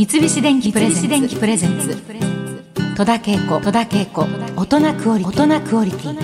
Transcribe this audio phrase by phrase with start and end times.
[0.00, 0.88] 三菱電機プレ
[1.58, 1.94] ゼンツ。
[2.96, 4.26] 戸田恵子戸田恵子
[4.56, 6.16] 大人クオリティ。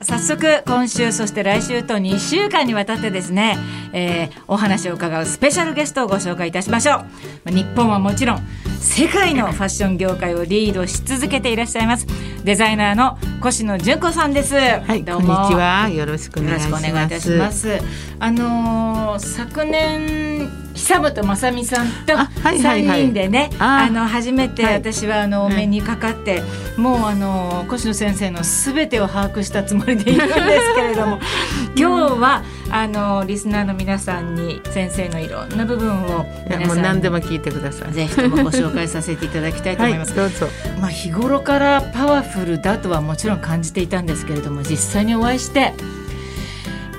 [0.00, 3.56] 早速今週そして来週と2週間にわたってですね、
[3.92, 7.04] えー、お話を伺うスペシャルゲストをご紹介いたしましょ
[7.46, 7.52] う。
[7.52, 8.40] 日本はもちろん
[8.80, 12.06] 世界のファッション業界をリードし続けていらっしゃいます
[12.44, 14.56] デザイナーの越野純子さんです。
[14.56, 15.36] はいどうも。
[15.36, 15.88] こんにちは。
[15.88, 16.86] よろしくお願いします。
[16.88, 17.78] いいたします。
[18.18, 23.90] あのー、昨年久本雅美さんと3人でねあ。
[23.90, 26.42] の初めて私はあのお目にかかって、
[26.76, 31.18] もうあの越野先生のすべてを把握したつもりでいるんですけれども
[31.76, 37.92] 今日はあのリスナーの皆さんに先生のいろんな部分を皆さん何でも聞いてください。
[37.92, 40.12] ぜひともご紹介させていただきたいと思います。
[40.12, 40.46] はい、どうぞ。
[40.80, 45.74] まあ日頃からパワフルだとはもちろん感じていたんですけれども実際にお会いして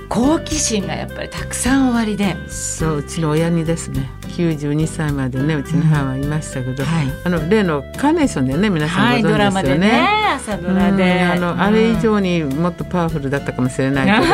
[0.10, 2.36] 好奇心がやっぱりたくさんおありで。
[2.50, 6.90] そううちの親にですね92歳までねうちの母はいましたけど、うん。
[6.90, 14.28] はい、あの例のカーネーションでね皆さんご存知ですよね、はい、ドラマでね朝ドラで、あの、うん、あれ以上にもっとパワフルだったかもしれないけ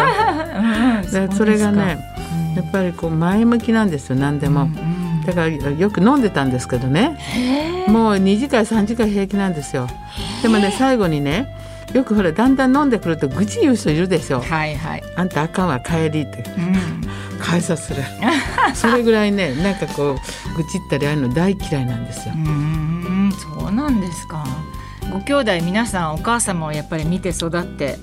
[1.12, 1.98] ど、 うん、それがね
[2.56, 4.64] やっぱりこう前向きなんですよ何でも。
[4.64, 7.18] うんだからよく飲んでたんですけどね。
[7.88, 9.88] もう2時間3時間平気なんですよ。
[10.44, 11.55] でもね最後にね
[11.94, 14.42] よくほらだんだん飲んでくると愚痴言う人いるでしょ。
[14.42, 15.04] はいはい。
[15.16, 16.44] あんたあかんわ帰りって。
[16.58, 18.04] うん、返さする。
[18.74, 22.34] それぐらいね なんかこう愚痴ったりああいうの大嫌いなんですよ。
[22.36, 24.46] うんそうなんですか。
[25.12, 27.98] ご兄弟皆さんお母様をやっぱり見て育って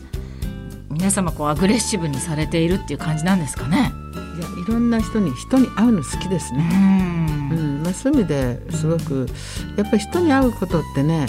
[0.90, 3.92] 皆様こうアグレッシブにされているっていう感じなんですかね。
[4.38, 6.68] いやいろんな人に人に会うの好きですね。
[6.72, 9.28] うん、うんまあ、そういう意味ですごく
[9.76, 11.26] やっぱり人に会うことってね、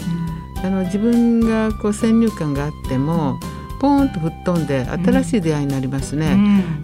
[0.64, 3.40] あの自分がこう先入観があっても
[3.80, 6.32] ポーンと吹っ飛んで新しい出会いになりますね。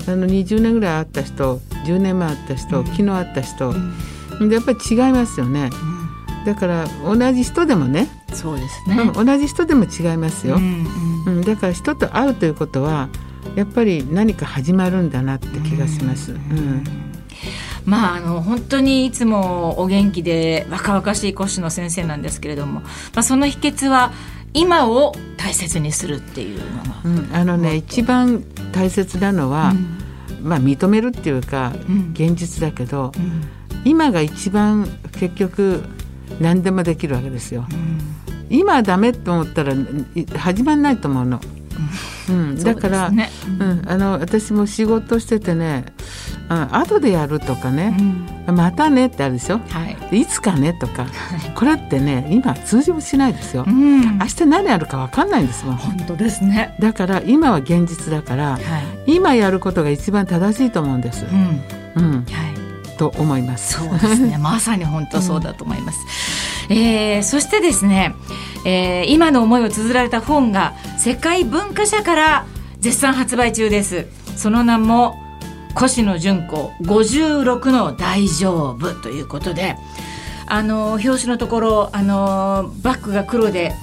[0.07, 3.69] うん、あの20年ぐらい会った人10年前会った人、昨日会った人、
[4.41, 5.69] うん、やっぱり違いますよね。
[6.45, 13.09] だから同じ人でもねそうですね、うん、同じ人でも違いますよ、うんうん、だから人と会うということは
[13.55, 16.31] やっぱり何か始まるんだなって気がします。
[16.31, 17.08] うん
[17.89, 24.11] まあ、あの本当にいつもお元気で若々しい越野先生なんですけれども、まあ、その秘訣は
[24.53, 29.73] 今を大切にするっていうのが、うん、あのね一番大切なのは、
[30.39, 33.11] うん、まあ、認めるっていうか、うん、現実だけど、
[33.85, 34.87] 今が一番
[35.19, 35.83] 結局
[36.39, 37.65] 何でもできるわけですよ。
[38.49, 39.73] 今はダメと思ったら
[40.37, 41.39] 始まんないと思うの。
[42.29, 43.29] うん、だから、ね、
[43.59, 45.85] うん、あの私も仕事しててね
[46.49, 47.95] うん、後でやるとかね、
[48.47, 51.05] うん、またねってあるでしょ、はい、いつかねとか、
[51.55, 55.75] これってね今通じもしないですよ、うん、明日何やるか分かんないんですもん。
[55.75, 56.75] 本当ですね。
[56.79, 58.59] だから今は現実だから、は
[59.05, 61.63] い、今やることが一番正しいと思うんです、うん、
[61.95, 63.73] うん、はい、と思います。
[63.73, 64.37] そうですね。
[64.41, 65.99] まさに本当そうだと思います、
[66.69, 68.15] うん、えー、そしてですね、
[68.65, 72.45] えー、今の思いを綴られた本が世界文化社から
[72.79, 74.07] 絶賛発売中です。
[74.35, 75.28] その名も
[75.75, 79.75] 越野純子56の大丈夫ということで
[80.47, 83.73] あの表紙のところあのバッグが黒で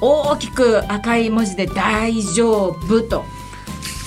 [0.00, 3.24] 大きく赤い文字で大丈夫と。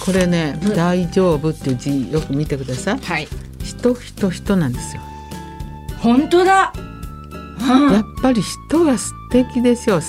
[0.04, 3.00] これね大丈夫っていう字よく見てください。
[3.00, 3.28] はい。
[3.64, 5.02] 人人人なんですよ。
[6.00, 10.02] 本当だ、うん、やっぱり人が素敵でしょう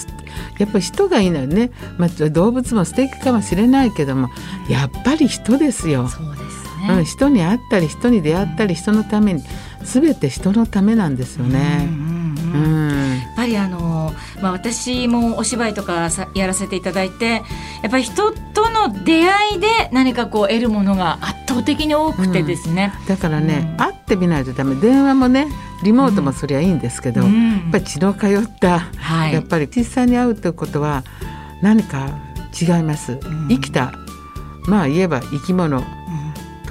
[0.59, 4.31] やっぱり人がいいのよね、まあ、動物も素敵かもしれないけども
[4.71, 6.09] やっぱり人ですよ。
[6.09, 6.52] そうです
[6.89, 9.43] うん、人に会ったり人に出会ったり人のために
[9.83, 11.89] 全て人のためなんですよね。
[12.53, 14.13] やっぱりあの、
[14.43, 17.43] まあ、私もお芝居とかさやらせていただいて
[17.83, 24.75] やっぱり人との出会いで何かこう得るものが圧倒的に多くてですね、うん、だからね、うん、会ってみないとダメ。
[24.75, 25.49] 電話もね
[25.83, 31.03] リモートもそりゃいいんですけど、うん、やっぱり血の通った、はい、やっぱり実際に会うということは
[31.63, 32.11] 何か
[32.61, 33.93] 違います、生きた
[34.67, 35.83] まあ言えば生き物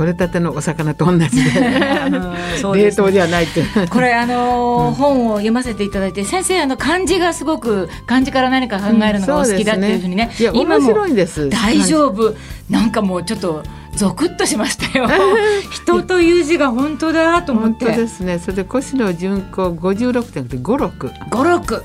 [0.01, 1.61] 取れたてのお魚と同じで
[2.73, 10.91] 冷凍ではないってこれあのーうん、本を読ませていただいて先生あの漢字がすごく漢字から何か考えるのがお好きだっていうふうにねうん、ね今も
[11.49, 12.33] 大丈夫。
[12.67, 13.63] なんかもうちょっと
[13.95, 15.07] ゾクッとしましたよ。
[15.69, 17.85] 人という字が本当だと思って。
[17.85, 18.39] 本当ですね。
[18.39, 21.11] それで越野純子56点で五六。
[21.29, 21.83] 五六。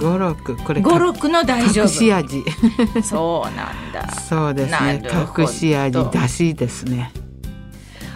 [0.00, 0.56] 五六。
[0.56, 1.84] これ五六の大丈夫。
[1.84, 2.44] 隠し味。
[3.02, 4.10] そうなんだ。
[4.22, 5.02] そうですね。
[5.38, 7.12] 隠し味だしですね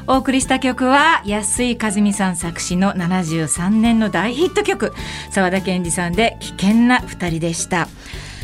[0.08, 4.92] お送りした曲は安井和美さん作詞の73年の大ヒット曲
[5.30, 7.88] 沢田研二さんで危険な二人でした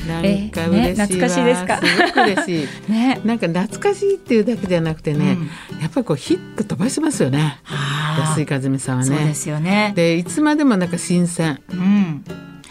[0.09, 1.79] なんか嬉しい、ね、懐かしいですか？
[1.79, 2.69] すごく嬉しい。
[2.91, 5.39] ね、なんか懐かしいっていうだけじゃなくてね、
[5.71, 7.61] うん、やっぱりこうヒット飛ばしますよね。
[7.67, 9.09] あ安井和美さんはね。
[9.09, 9.93] そうですよね。
[9.95, 11.61] でいつまでもなんか新鮮。
[11.71, 12.02] うん。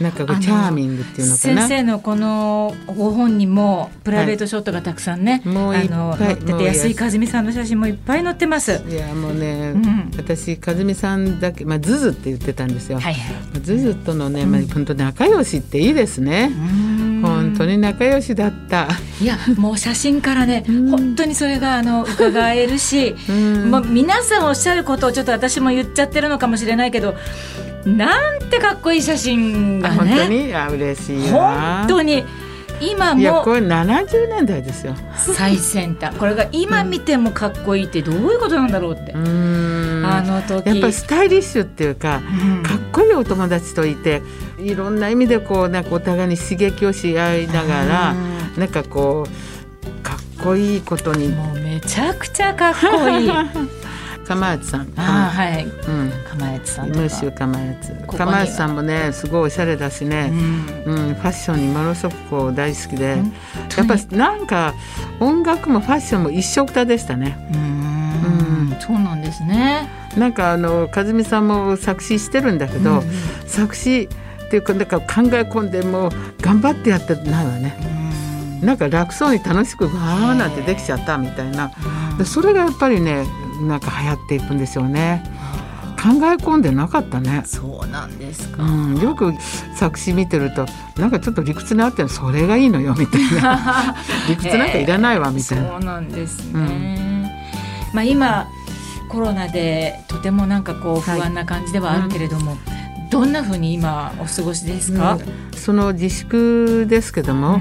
[0.01, 1.67] なんかこうチャーミングっていうのかな？
[1.67, 8.83] 先生のこのご本にもプライベートショットがたくさんね、はいもういっ載ってて安井和美さんの写真もいっぱい載ってます。
[8.89, 12.99] いやもうね、うん私和美さんだけまあズズって言ってたんですよ。
[12.99, 13.61] はいはい。
[13.61, 16.51] ズズとのね、まあ本当仲良しっていいですね。
[17.51, 18.87] 本当に仲良しだった。
[19.21, 23.71] いやもう写真からね、本当にそれがあの伺えるし、うん。
[23.71, 27.15] もう皆さんおっしゃることをちょっと私も言っちゃってるのかもしれないけど
[27.85, 30.53] なんてかっこいい写真があ本当ねに？
[30.53, 31.79] あ嬉しいわ。
[31.79, 32.23] 本当に。
[32.83, 34.95] 今もいやこれ70年代ですよ。
[35.15, 36.15] 最先端。
[36.15, 40.67] これが今見てもかっこいいってどういうことなんだろうって、あの時。
[40.67, 42.63] やっぱりスタイリッシュっていうか、うん。
[42.63, 44.23] かっこいいお友達といて
[44.61, 48.15] いろんな意味でこうなんかお互いに刺激をし合いながら、
[48.57, 51.53] なんかこうかっこいいことにも。
[51.53, 53.29] うめちゃくちゃかっこいい。
[53.29, 53.45] あ
[54.27, 54.93] 釜内さん。
[54.95, 55.65] あはい。
[55.65, 56.11] うん。
[56.29, 60.33] 釜谷さんムーシュ釜内釜内さんもねすごいおしゃれだしうね、ん。
[60.85, 63.31] うんファッションにものすごく大好きで、やっに
[63.87, 64.73] ぱなんか
[65.19, 67.37] 音楽もファッションも一緒くたでしたね。
[67.51, 68.79] うーん。
[68.79, 69.89] そうなんですね。
[70.17, 73.11] なんかあの和美さんも作詞してるんだけど、うん。
[73.47, 74.07] 作詞
[74.51, 76.11] っていうかなんか考え込んでもう
[76.41, 77.73] 頑張ってやってないわね。
[78.61, 81.71] なんか楽そうに楽しくわーなんてできちゃったみたいな。
[82.17, 83.25] でそれがやっぱりね
[83.61, 85.23] なんか流行っていくんでしょうね。
[85.95, 88.63] 考え込んでなかったね、そうなんですか。
[88.63, 89.33] うん、よく
[89.75, 90.65] 作詞見てると
[90.97, 93.95] なんかちょっと理屈にあってそれがいいのよみたいな。
[94.27, 97.31] 理屈なんかいらないわみたいな、そうなんですね、
[97.93, 98.47] まあ今
[99.07, 102.57] コロナでとてもなんかこう不安な感じではあるけれども、
[103.11, 105.19] どんな風に今お過ごしですか、
[105.55, 107.59] その自粛ですけども、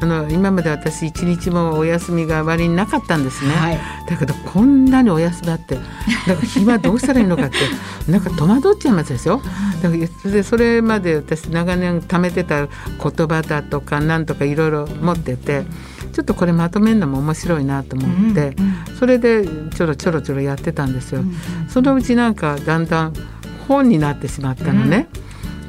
[0.00, 3.78] あの今まで私一日もお休みが割になかったんですね、はい。
[4.08, 5.74] だけどこんなにお休みあって
[6.26, 7.56] なんか暇どうしたらいいのかって
[8.10, 9.42] なんか戸惑っちゃいますでしょ
[9.82, 12.68] だからそれでそれまで私長年貯めてた言
[13.26, 15.64] 葉だとかなんとかいろいろ持ってて
[16.12, 18.54] ちょっとこれまとめるのも面白いなと思って、
[18.98, 21.24] それでちょろちょろちょろやってたんですよ。
[21.68, 23.14] そのうちなんかだんだん
[23.68, 25.08] 本になってしまったのね、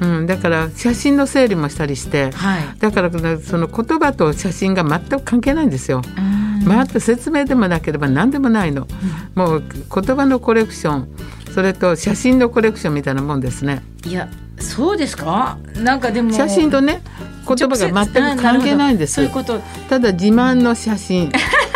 [0.00, 0.26] うん。
[0.26, 2.78] だから写真の整理もしたりしてはい。
[2.78, 6.02] だからその言葉と写真が全く関係ないんですよ。
[6.16, 6.64] うん。
[6.64, 8.88] 全く説明でもなければ何でもないの、
[9.34, 11.08] もう言葉のコレクション
[11.52, 13.82] それと写真のコレクションみたいなもんですね。
[14.06, 15.58] いやそうですか？
[15.76, 17.02] なんかでも写真とね
[17.46, 19.14] 言葉が全く関係ないんです。
[19.14, 19.60] そういうこと。
[19.90, 21.30] ただ自慢の写真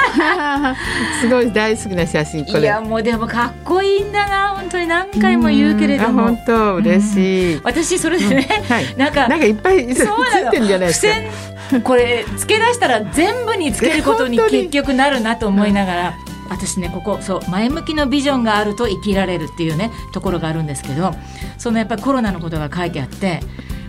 [1.21, 2.61] すごい大好きな写真これ。
[2.61, 4.55] いやもうでもかっこいいんだな。
[4.57, 6.75] 本当に何回も言うけれどあも本当。
[6.77, 8.97] 嬉しい、私それでね、はい。
[8.97, 10.49] なんかなんかいっぱいつそうなの。
[10.49, 11.81] いてんじゃないですか。
[11.83, 16.15] これ付け出したら全部につけることに結局なるなと思いながら、
[16.49, 21.15] 私ねここそう前向きのビジョンがあると生きられるっていうねところがあるんですけど
[21.59, 23.41] そのやっぱりコロナのことが書いてあって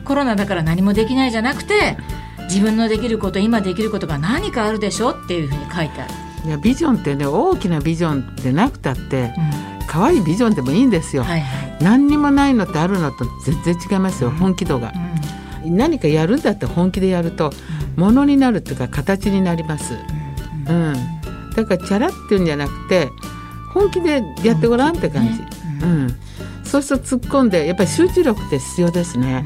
[0.05, 1.97] コロナだから何もできないじゃなくて
[2.49, 6.13] 自分のできること今できることが何かあるでしょっていうふうに書いてある。
[6.45, 9.87] いやビジョンってね大きなビジョンでなくたってうん。
[9.87, 11.83] 可愛いビジョンでもいいんですよ、はいはい。
[11.83, 14.93] 何にもないのとあるのと全然違いますよ本気度が。
[15.65, 15.77] う、ん。
[15.77, 17.51] 何かやるんだったら本気でやると
[17.95, 19.95] ものになるっていうか形になります、
[20.67, 20.93] うん、
[21.55, 23.09] だからチャラっていうんじゃなくて
[23.73, 26.15] 本気でやってごらんって感じ、本気でうん。
[26.63, 29.43] そうすると突っ込んでやっぱり集中力って必要ですね、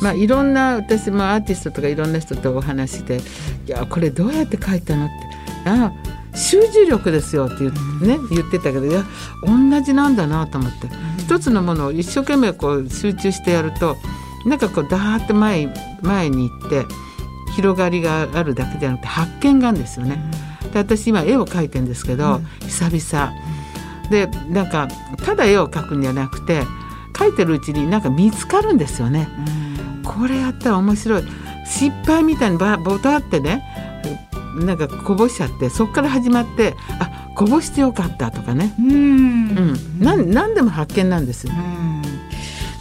[0.00, 3.16] まあいろんな私もアーティストとかいろんな人とお話しして
[3.66, 5.14] 「いやこれどうやって書いたの?」って
[5.68, 5.92] 「あ
[6.34, 7.70] 集中力ですよ」って言,、
[8.08, 9.04] ね、言ってたけどいや
[9.42, 10.88] 同じなんだなと思って、
[11.18, 13.96] 一つのものを一生懸命こう集中してやると
[14.46, 15.68] なんかこうダーッと前
[16.02, 16.86] 前に行って
[17.56, 20.22] 広がりがあるだけじゃなくて発見があるんですよね。
[20.72, 23.32] で私今絵を描いてるんですけど、久々。
[24.10, 24.88] でなんか
[25.24, 26.62] ただ絵を描くんじゃなくて
[27.12, 29.28] 描いてるうちになんか見つかるんですよね。
[30.08, 31.22] これやったら面白い。
[31.66, 33.62] 失敗みたいにバボタってね
[34.54, 39.76] なんかこぼしちゃってそこから始まってあこぼしてよかったとかね、うん。
[40.00, 41.52] うん、なでも発見なんですよ。
[41.52, 42.02] うん。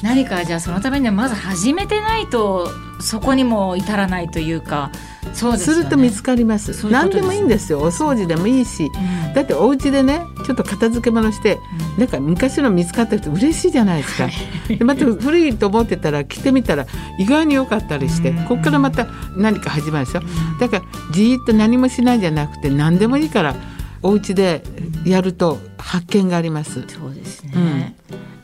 [0.01, 2.69] 何かじゃあそのためにはまず始めてないと
[2.99, 4.91] そこにも至らないというか
[5.37, 5.83] そうですね。
[5.83, 6.73] ると見つかります。
[6.73, 7.79] そういうことです何でもいいんですよ。
[7.79, 8.85] お掃除でもいいし。
[8.85, 9.33] うん。
[9.33, 11.59] だってお家でねちょっと片付け物して
[11.97, 14.29] なんか昔の見つかった人嬉しいじゃないですか。
[14.67, 16.87] でまた古いと思ってたら着てみたら
[17.19, 18.45] 意外に良かったりしてうん。
[18.45, 20.21] ここからまた何か始まるでしょ。
[20.59, 23.55] だからじーっと何もしないんじゃなくて何でもいいから
[24.01, 24.63] お家で
[25.05, 26.83] やると発見があります。
[26.87, 27.95] そうですね、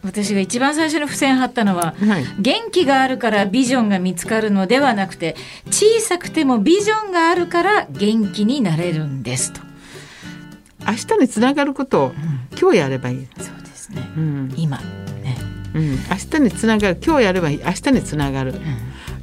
[0.04, 2.26] 私が一番最初に付箋貼ったのははい。
[2.40, 5.36] 元気があるからビジョンが見つかるのではなくて
[5.68, 9.62] 小さくてもビジョンがあるから元気になれるんですと。
[10.86, 12.14] 明日につながることを
[12.60, 13.28] 今日やればいい。
[13.38, 14.02] そうですね。
[14.18, 14.54] うん。
[14.58, 14.78] 今。
[14.78, 15.38] ね。
[15.74, 15.98] うん、明
[16.32, 17.00] 日につながる。
[17.04, 17.62] 今日やればいい。
[17.64, 18.54] 明日につながる、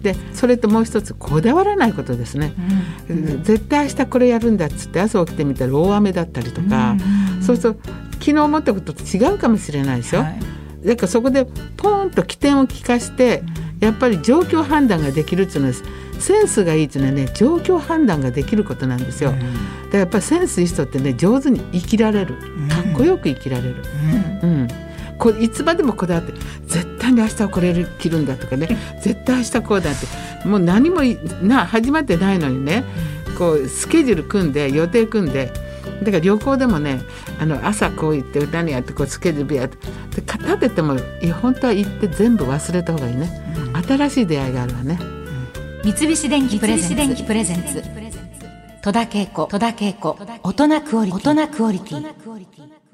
[0.03, 2.55] でそれともう一つこだわらないことですね、
[3.43, 6.97] 絶対明日これやるんだっつって朝起きてみたら大雨だったりとか、
[7.41, 7.81] そうすると
[8.15, 10.41] 昨日思ったことと違うかもしれないでしょ、はい
[10.85, 13.43] だからそこでポーンと起点を利かして
[13.81, 15.75] やっぱり状況判断ができるっていうのは
[16.19, 19.33] センスがいいっていうのはね状況判断ができることなんですよ。
[19.33, 19.45] だか
[19.93, 22.35] らやっぱりセンスいい人ってね上手に生きられる。
[22.69, 23.77] かっこよく生きられる。
[24.43, 24.69] うん。
[25.19, 26.33] こいつまでもこだわって
[26.67, 28.69] 絶対に明日はこれ着るんだとかね
[29.03, 32.85] 絶対明日こうだってもう何もいな始まってないのにね
[33.37, 35.53] こうスケジュール組んで予定組んで
[36.02, 37.00] だから旅行でもね
[37.38, 39.76] あの朝こう行って歌にやってこうスケジュールやって
[40.16, 43.30] で片手てもいや本当は行って全部忘れた方がいいね、
[43.87, 44.99] 新しい出会いがあるわね。
[45.83, 47.83] 三菱電機プレゼンツ。
[48.83, 49.47] 戸田恵子。
[49.47, 50.16] 戸田恵子。
[50.42, 51.30] 大人クオリティ。
[51.30, 52.90] 大人クオリティ